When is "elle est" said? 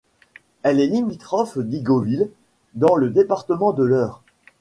0.63-0.87